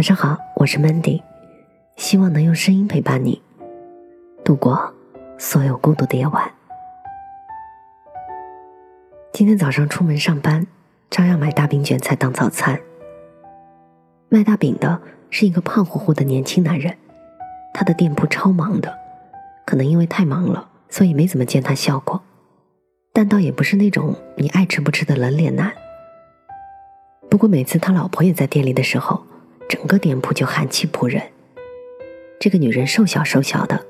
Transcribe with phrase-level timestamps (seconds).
[0.00, 1.22] 晚上好，我是 Mandy，
[1.98, 3.42] 希望能用声音陪伴你
[4.42, 4.94] 度过
[5.36, 6.50] 所有孤独的夜晚。
[9.30, 10.66] 今天早上出门上班，
[11.10, 12.80] 照样买大饼卷菜当早餐。
[14.30, 16.96] 卖大饼的是一个胖乎乎的年轻男人，
[17.74, 18.98] 他的店铺超忙的，
[19.66, 22.22] 可能因为太忙了，所以没怎么见他笑过。
[23.12, 25.70] 但倒也不是那种你爱吃不吃的冷脸男。
[27.28, 29.26] 不过每次他老婆也在店里的时候，
[29.70, 31.22] 整个店铺就寒气扑人。
[32.40, 33.80] 这个女人瘦小瘦小的，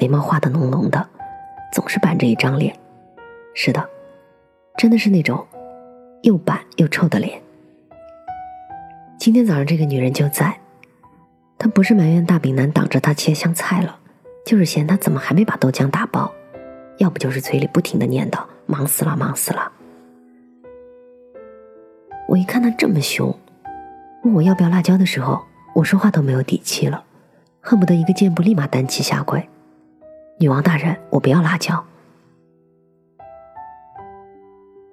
[0.00, 1.06] 眉毛画的浓浓的，
[1.74, 2.74] 总是板着一张脸。
[3.52, 3.86] 是的，
[4.78, 5.46] 真的是那种
[6.22, 7.38] 又板又臭的脸。
[9.18, 10.58] 今天早上这个女人就在，
[11.58, 13.98] 她不是埋怨大饼男挡着她切香菜了，
[14.46, 16.32] 就是嫌他怎么还没把豆浆打包，
[16.96, 18.42] 要不就是嘴里不停的念叨。
[18.64, 19.70] 忙死了，忙死了！
[22.26, 23.38] 我一看他这么凶，
[24.26, 25.40] 问我要不要辣椒的时候，
[25.72, 27.04] 我说话都没有底气了，
[27.60, 29.48] 恨不得一个箭步立马单膝下跪。
[30.40, 31.84] 女王大人，我不要辣椒。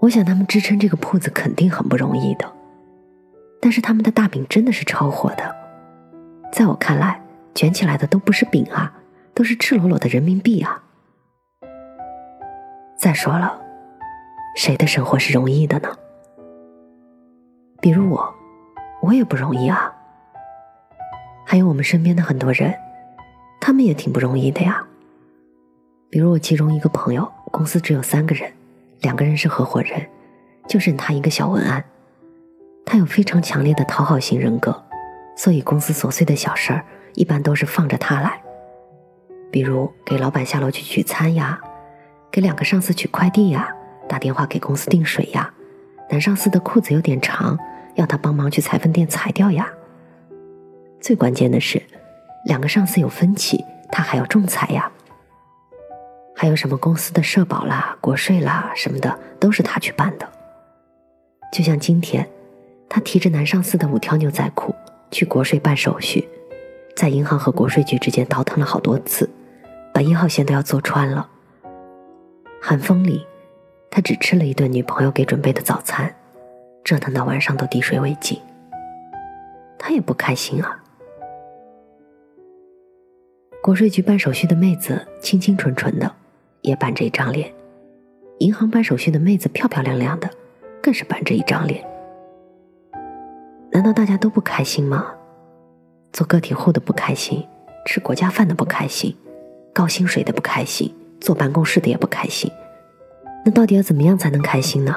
[0.00, 2.52] 我想他们支撑这个铺子肯定很不容易的，
[3.58, 5.56] 但是他们的大饼真的是超火的，
[6.52, 7.22] 在我看来，
[7.54, 8.92] 卷起来的都不是饼啊，
[9.32, 10.82] 都是赤裸裸的人民币啊！
[12.98, 13.58] 再说了。
[14.54, 15.88] 谁的生活是容易的呢？
[17.80, 18.34] 比如我，
[19.02, 19.92] 我也不容易啊。
[21.44, 22.74] 还有我们身边的很多人，
[23.60, 24.82] 他们也挺不容易的呀。
[26.08, 28.50] 比如我其中一个朋友，公司只有三个人，
[29.00, 30.06] 两个人是合伙人，
[30.68, 31.84] 就剩他一个小文案。
[32.84, 34.82] 他有非常强烈的讨好型人格，
[35.36, 38.40] 所以公司琐碎的小事儿一般都是放着他来。
[39.50, 41.60] 比如给老板下楼去取餐呀，
[42.30, 43.68] 给两个上司取快递呀。
[44.08, 45.52] 打电话给公司订水呀，
[46.10, 47.58] 男上司的裤子有点长，
[47.94, 49.72] 要他帮忙去裁缝店裁掉呀。
[51.00, 51.82] 最关键的是，
[52.46, 54.90] 两个上司有分歧，他还要仲裁呀。
[56.34, 60.28] 还有什么公司的社保啦、国税啦什么的，都是他去办的。
[61.52, 62.28] 就像今天，
[62.88, 64.74] 他提着男上司的五条牛仔裤
[65.10, 66.28] 去国税办手续，
[66.96, 69.28] 在银行和国税局之间倒腾了好多次，
[69.92, 71.28] 把一号线都要坐穿了。
[72.60, 73.26] 寒风里。
[73.94, 76.10] 他只吃了一顿女朋友给准备的早餐，
[76.84, 78.40] 折腾到晚上都滴水未进。
[79.78, 80.82] 他也不开心啊。
[83.62, 86.12] 国税局办手续的妹子清清纯纯的，
[86.62, 87.48] 也板着一张脸；
[88.38, 90.28] 银行办手续的妹子漂漂亮亮的，
[90.82, 91.84] 更是板着一张脸。
[93.70, 95.14] 难道大家都不开心吗？
[96.12, 97.46] 做个体户的不开心，
[97.86, 99.16] 吃国家饭的不开心，
[99.72, 102.50] 高薪水的不开心，坐办公室的也不开心。
[103.44, 104.94] 那到底要怎么样才能开心呢？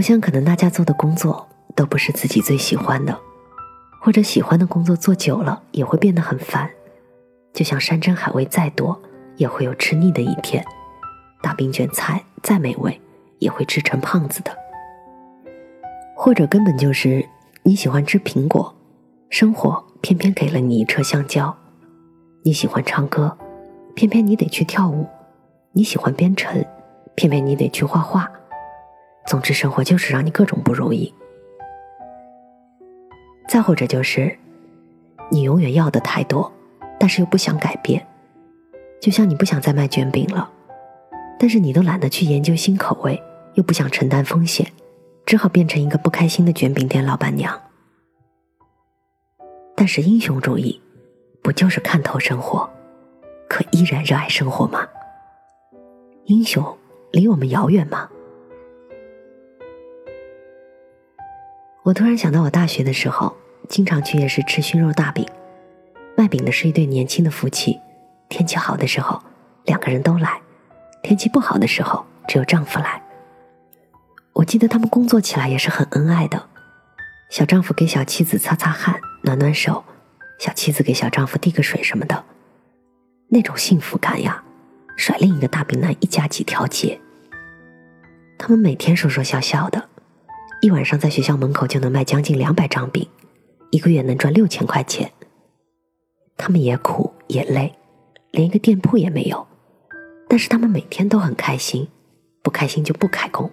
[0.00, 1.46] 我想，可能大家做的工作
[1.76, 3.20] 都不是自己最喜欢的，
[4.00, 6.70] 或者喜欢的工作做久了也会变得很烦。
[7.52, 8.98] 就像山珍海味再多，
[9.36, 10.64] 也会有吃腻的一天；
[11.42, 12.98] 大饼卷菜再美味，
[13.40, 14.50] 也会吃成胖子的。
[16.16, 17.22] 或者根本就是
[17.62, 18.74] 你喜欢吃苹果，
[19.28, 21.54] 生活偏偏给了你一车香蕉；
[22.42, 23.36] 你喜欢唱歌，
[23.94, 25.06] 偏偏你得去跳舞。
[25.72, 26.64] 你喜欢编程，
[27.14, 28.26] 偏偏你得去画画。
[29.26, 31.12] 总之，生活就是让你各种不如意。
[33.48, 34.36] 再或者就是，
[35.30, 36.52] 你永远要的太多，
[36.98, 38.06] 但是又不想改变。
[39.00, 40.50] 就像你不想再卖卷饼了，
[41.38, 43.20] 但是你都懒得去研究新口味，
[43.54, 44.70] 又不想承担风险，
[45.24, 47.60] 只好变成一个不开心的卷饼店老板娘。
[49.74, 50.80] 但是英雄主义，
[51.42, 52.68] 不就是看透生活，
[53.48, 54.86] 可依然热爱生活吗？
[56.24, 56.76] 英雄
[57.10, 58.08] 离我们遥远吗？
[61.90, 63.36] 我突然想到，我大学的时候
[63.68, 65.26] 经常去夜市吃熏肉大饼，
[66.16, 67.80] 卖饼的是一对年轻的夫妻。
[68.28, 69.20] 天气好的时候，
[69.64, 70.40] 两个人都来；
[71.02, 73.02] 天气不好的时候，只有丈夫来。
[74.34, 76.48] 我记得他们工作起来也是很恩爱的，
[77.28, 79.82] 小丈夫给小妻子擦擦汗、暖暖手，
[80.38, 82.24] 小妻子给小丈夫递个水什么的，
[83.30, 84.44] 那种幸福感呀！
[84.96, 87.00] 甩另一个大饼男一家几条街。
[88.38, 89.88] 他们每天说说笑笑的，
[90.62, 93.08] 一晚上在学校门口就能卖将近两百张饼，
[93.70, 95.10] 一个月能赚六千块钱。
[96.36, 97.74] 他们也苦也累，
[98.30, 99.46] 连一个店铺也没有，
[100.28, 101.88] 但是他们每天都很开心，
[102.42, 103.50] 不开心就不开工。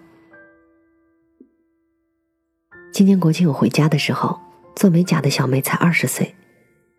[2.91, 4.39] 今年国庆我回家的时候，
[4.75, 6.35] 做美甲的小妹才二十岁，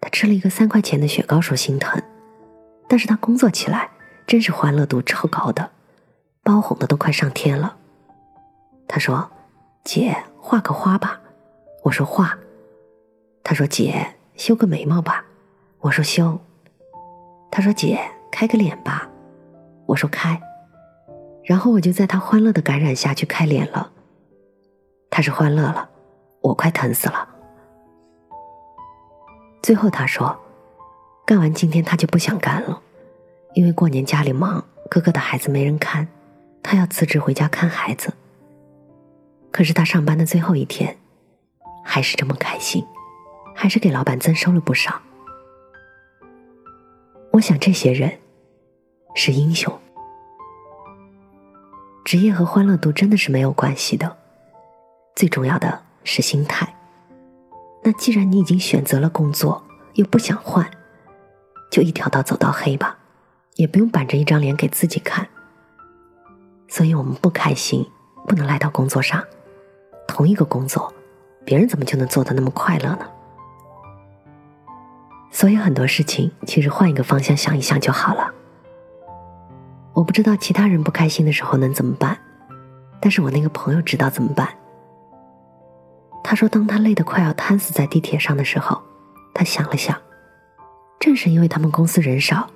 [0.00, 2.02] 她吃了一个三块钱的雪糕，说心疼，
[2.88, 3.90] 但是她工作起来。
[4.26, 5.70] 真是欢乐度超高的，
[6.42, 7.78] 包红的都快上天了。
[8.86, 9.30] 她说
[9.88, 11.18] ：“姐画个花吧。”
[11.82, 12.38] 我说：“画，
[13.42, 15.24] 他说：“姐，修个眉毛吧。”
[15.80, 16.38] 我说：“修。”
[17.50, 17.98] 他说：“姐，
[18.30, 19.08] 开个脸吧。”
[19.88, 20.38] 我说：“开。”
[21.42, 23.90] 然后我就在他欢乐的感染下去开脸了。
[25.08, 25.88] 他是欢乐了，
[26.42, 27.26] 我快疼死了。
[29.62, 30.38] 最后他说
[31.24, 32.78] ：“干完今天他就不想干了，
[33.54, 36.06] 因为过年家里忙，哥哥的孩子没人看，
[36.62, 38.12] 他要辞职回家看孩子。”
[39.50, 40.96] 可是他上班的最后一天，
[41.84, 42.84] 还是这么开心，
[43.54, 45.00] 还是给老板增收了不少。
[47.32, 48.18] 我想这些人
[49.14, 49.76] 是英雄。
[52.04, 54.16] 职业和欢乐度真的是没有关系的，
[55.14, 56.74] 最重要的是心态。
[57.82, 59.62] 那既然你已经选择了工作，
[59.94, 60.68] 又不想换，
[61.70, 62.98] 就一条道走到黑吧，
[63.56, 65.28] 也不用板着一张脸给自己看。
[66.66, 67.86] 所以我们不开心，
[68.26, 69.22] 不能来到工作上。
[70.18, 70.92] 同一个工作，
[71.44, 73.08] 别人怎么就能做的那么快乐呢？
[75.30, 78.34] 所以很多事情其实换一个方向想一想就好了。
[79.92, 82.18] 我不知道其他人不开心的时候能怎么办，
[83.00, 84.48] 但是我那个朋友知道怎么办。
[86.24, 88.82] 他说，当他累得快要瘫死在地铁上的时候，
[89.32, 89.96] 他想了想，
[90.98, 92.50] 正是因为他们公司人少，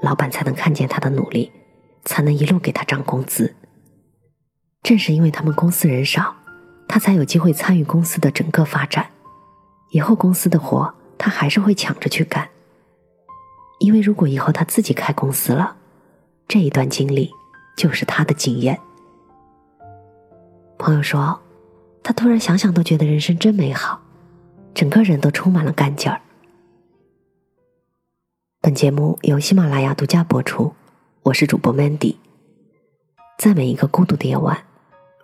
[0.00, 1.52] 老板才能看见他的努力，
[2.06, 3.54] 才能一路给他涨工资。
[4.82, 6.34] 正是因为他们公司人少，
[6.92, 9.08] 他才有机会参与公司的整个发展。
[9.92, 12.46] 以后公司的活，他还是会抢着去干。
[13.78, 15.74] 因为如果以后他自己开公司了，
[16.46, 17.30] 这一段经历
[17.78, 18.78] 就是他的经验。
[20.76, 21.40] 朋友说，
[22.02, 23.98] 他突然想想都觉得人生真美好，
[24.74, 26.20] 整个人都充满了干劲儿。
[28.60, 30.74] 本节目由喜马拉雅独家播出，
[31.22, 32.16] 我是主播 Mandy。
[33.38, 34.66] 在每一个孤独的夜晚，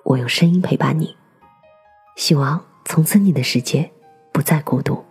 [0.05, 1.15] 我用声音陪伴你，
[2.19, 3.88] 希望从此你的世界
[4.32, 5.05] 不再孤独。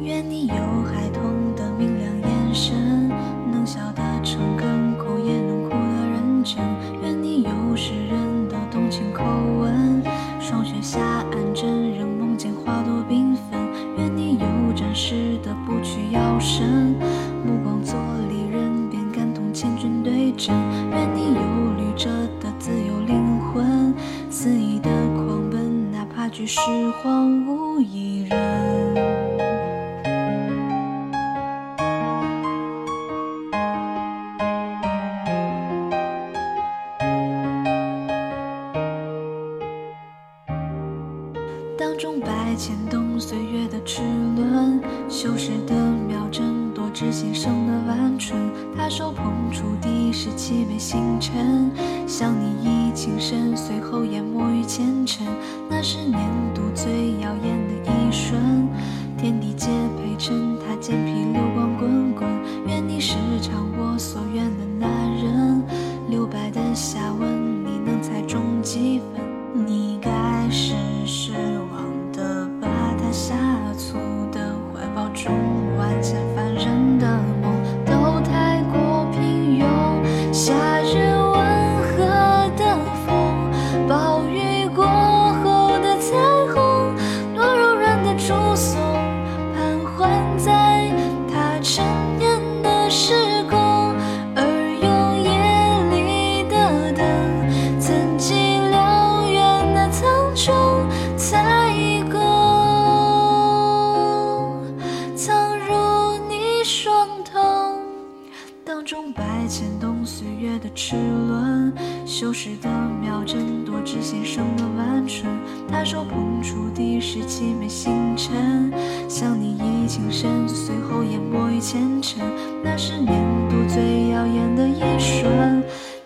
[0.00, 3.08] 愿你有孩童的明亮眼神，
[3.52, 6.58] 能笑得诚恳，哭也能哭得认真。
[7.00, 9.22] 愿你有诗人的动情口
[9.60, 10.02] 吻，
[10.40, 13.72] 霜雪下安枕，仍梦见花朵缤纷。
[13.96, 16.96] 愿你有战士的不屈腰身，
[17.46, 17.94] 目光做
[18.28, 20.52] 利刃，便感同千军对阵。
[20.92, 23.94] 愿你有旅者的自由灵魂
[24.30, 26.60] 肆意的狂奔哪怕巨石
[27.02, 28.38] 荒芜一人
[41.78, 44.02] 当钟摆牵动岁月的齿
[44.36, 44.78] 轮
[45.08, 45.74] 锈蚀的
[46.06, 48.38] 秒针指先生的晚春。
[48.76, 51.70] 他手捧出第十七枚星辰，
[52.06, 55.26] 想你已情深，随后淹没于前尘。
[55.68, 56.18] 那是年
[56.54, 58.68] 度最耀眼的一瞬，
[59.16, 60.96] 天地皆陪衬，他肩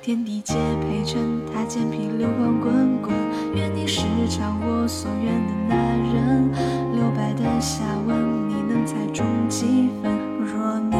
[0.07, 1.21] 天地皆陪衬，
[1.53, 3.13] 他肩披流光滚滚。
[3.57, 5.75] 愿你时常我所愿的那
[6.15, 6.49] 人，
[6.95, 10.17] 留白的下文，你能猜中几分？
[10.39, 10.97] 若你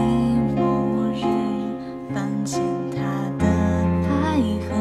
[0.57, 1.23] 某日
[2.13, 2.61] 翻见
[2.91, 2.99] 他
[3.39, 3.47] 的
[4.11, 4.75] 爱恨，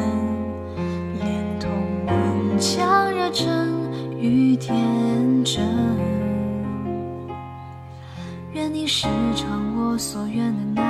[1.20, 1.70] 连同
[2.04, 3.46] 满腔热忱
[4.18, 4.74] 与天
[5.44, 5.64] 真。
[8.54, 9.06] 愿你时
[9.36, 10.85] 常我所愿的那，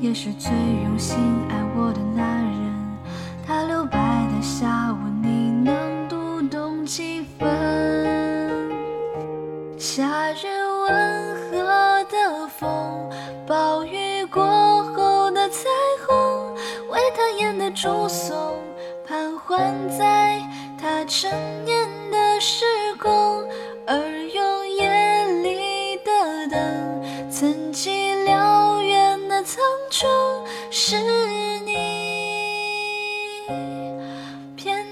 [0.00, 1.14] 也是最用心
[1.50, 2.39] 爱我的那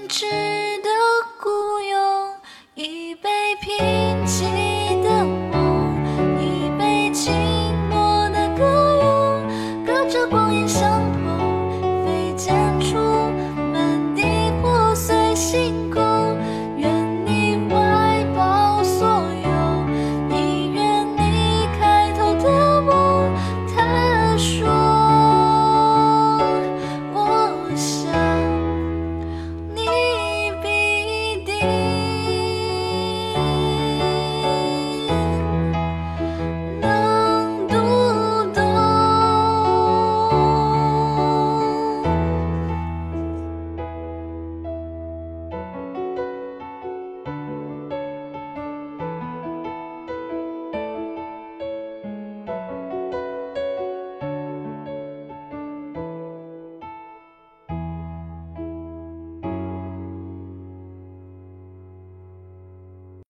[0.09, 0.48] 知